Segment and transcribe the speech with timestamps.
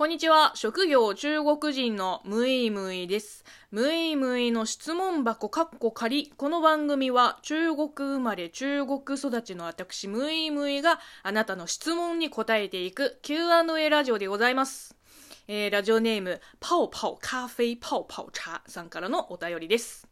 [0.00, 0.52] こんにちは。
[0.54, 3.44] 職業中国人のムイムイです。
[3.70, 6.32] ムイムイの質問箱かっこ仮。
[6.38, 14.96] この番組は中国生まれ中国育ちの私ムイムイがあなたの質問に答えていく Q&A ラジオでございます。
[15.48, 20.08] えー、ラジオネームパオパオカフェパオパオ茶さんからのお便りです。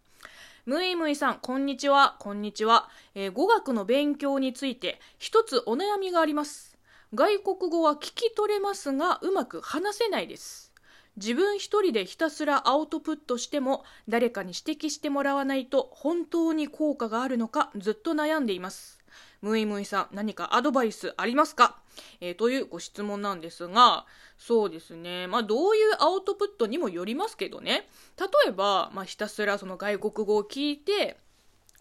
[0.67, 2.17] ムイムイさん、こんにちは。
[2.19, 2.91] こんにちは。
[3.15, 6.78] えー、語学の勉強について一つお悩みがあります。
[7.15, 10.75] 外国語は聞き取れますがうまく話せないです。
[11.17, 18.99] 自分一人でひたすらアウトプットしても誰かに指摘してもらわないと本当に効果があるのかずっと悩んでいます。
[19.41, 21.79] ムイムイさん何かアドバイスありますか、
[22.21, 24.05] えー、というご質問なんですが
[24.37, 25.29] そうですね。
[25.29, 27.89] まあどういうアウトプットにもよりますけどね。
[28.19, 31.17] 例えば、まあ、ひたすらその外国語を聞いて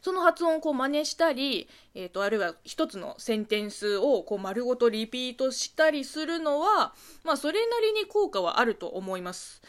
[0.08, 6.94] その発音をこう真似したり、えーと、あるいは一つのセンテンスをこう丸ごとリピートしたりするのは、
[7.26, 9.62] まあ、それなりに効果はあると思います。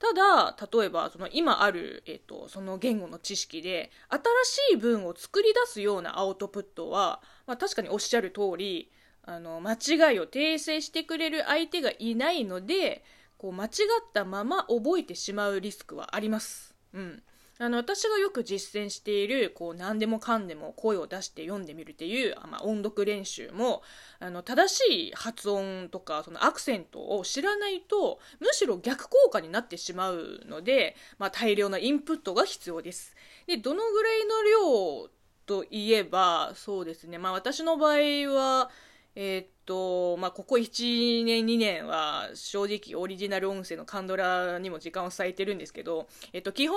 [0.00, 8.90] ただ例えばその今ある、えーと、その言語の知識で新しい文を作り出すようなアウトプットは、まあ、確かにおっしゃる通り
[9.22, 13.04] あの間違いを訂正してくれる相手がいないので
[13.38, 13.70] こう間違っ
[14.12, 16.74] たまま覚えてしまうリスクはあります。
[16.92, 17.22] うん
[17.58, 23.82] あの私がよく実践しているこう何でもかんでも声を出して読んでみるっていう、まあ、音読練習も
[24.18, 33.14] あの正しい発音とかそのアクセントを知らないとむしろ逆効果になってしまうので、まあ、大量なインプットが必要です。
[33.46, 35.10] でどのぐらいの量
[35.46, 37.94] といえばそうですね、まあ、私の場合
[38.34, 38.70] は
[39.18, 46.76] えー、っと、まあ、ここ1年、2年は正直オリジナル音声のカンドラにも時間を割いてるんですけど、えっと、基本、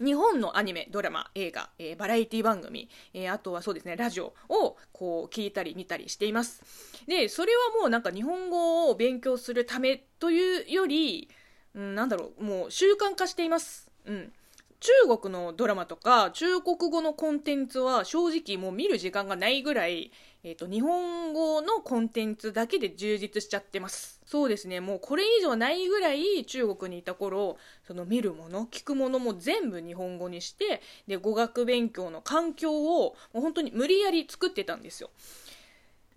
[0.00, 6.62] 日本のアニメ、ドラマ、映画、えー、バラエティ番組、えー、あとはそうですね、ラジオをこう聞いたり見たりしています。
[7.06, 11.28] で、それはもうなんか日本語を勉強するためというより、
[11.74, 13.90] うん、なんだろう、もう習慣化しています。
[14.06, 14.32] うん。
[14.80, 20.12] 中国のドラマとか中国語のコンテンツは正直もう見る時間がないぐらい、
[20.44, 24.20] え、ー、と、日本語のコンテンツだけで充実しちゃってます。
[24.24, 35.10] そうですね、もうこれ以上ないぐらい中国にいた頃、その見るもの、聞くものも全部日本語にして、で、語学勉強の環境をもう本当に無理やり作ってたんですよ。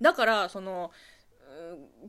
[0.01, 0.91] だから、その、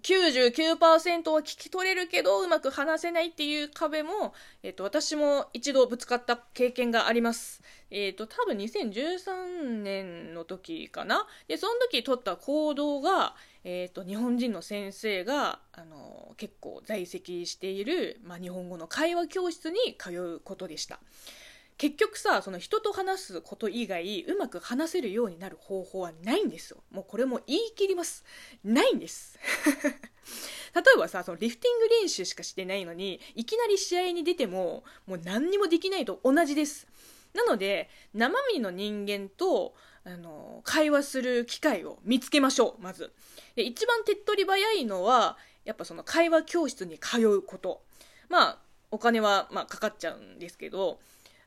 [0.02, 7.62] 99%は聞き取れるけどうまく話せないっていう壁も、えっと、私も一度ぶつかった経験があります。
[7.90, 11.26] えっと、多分2013年の時かな。
[11.46, 21.00] で、その時取った行動が、えっと、日本人の先生が、あの、結構在籍している、まあ、日本語の会話教室に通うことでした。
[21.82, 28.24] 結局さその人と話すこと以外うまく話せるようになる方法はないんですよもうこれも言い切ります
[28.62, 29.36] ないんです
[30.75, 36.87] 例えばさそのリフティング練習しかしてないのにいきなり試合に出てももう何にもできないと同じです。
[37.34, 39.75] なので生身の人間と
[40.05, 43.12] あの会話する機会を見つけましょうまず。
[43.55, 47.83] で一番手っ取り早いのはやっぱその会話教室に通うこと。
[48.29, 48.59] まあ
[48.91, 51.00] お金はまあかかっちゃうんですけど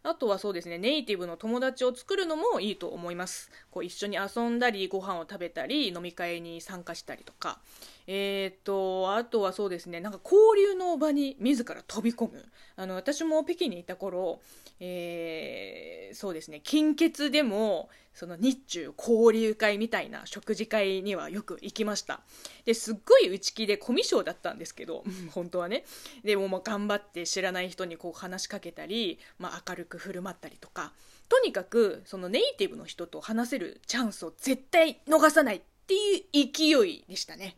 [0.06, 3.50] あとはそうですね、ネイティブの友達を作るのもいいと思います。
[3.72, 7.60] こう一緒に遊んだり、ご飯を食べたり、飲み会に参加したりとか。
[8.08, 12.46] えー、と、あとはそうですね、なんか交流の場に自ら飛び込む。
[12.76, 14.40] あの、私も北京にいた頃、
[14.80, 22.22] えー、そうですね、金欠でも、その日中交流会みたいな食事会にはよく行きました。
[22.64, 25.84] で、すっごい内気でコミュ障だったんですけど、 本当はね。
[26.24, 30.94] でも頑張って知らない人にこう話しかけたり、まあ明るく振る舞ったりとか、
[31.30, 37.58] とにかくそのネイティブの人と話せるチャンスを絶対逃さないっていう勢いでしたね。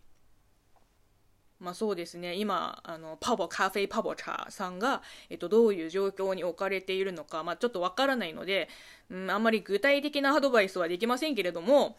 [1.59, 8.69] まあそうですね、今、あの、パボ、カフェパボチャーさんが、えっと、どういう状況に置かれているのか、まあちょっとわからないので、
[9.09, 11.97] うん、あんまり具体的なアドバイスはできませんけれども、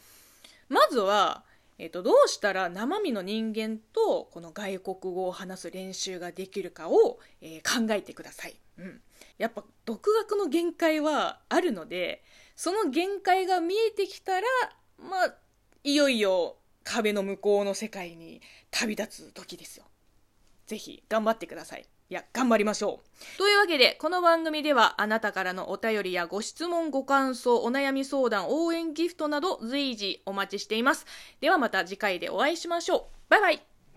[0.68, 1.42] まずは、
[1.78, 8.56] えっと、どうしたら生身の人間とこの外国語を話す練習ができるかを、えー、考えてください。
[8.78, 9.00] うん。
[9.38, 12.24] やっぱ独学の限界はあるので、
[12.56, 14.46] その限界が見えてきたら、
[14.98, 15.34] まあ、
[15.84, 19.84] いよいよ壁の向こうの世界に旅立つ時ですよ。
[20.66, 21.86] ぜひ頑張ってください。
[22.10, 23.38] いや、頑張りましょう。
[23.38, 31.04] というわけで、この番組ではあなたからのお便りやご質問、ご感想、お悩み相談、応援ギフトなど随時お待ちしています。
[31.40, 33.02] ではまた次回でお会いしましょう。
[33.28, 33.77] バイバイ。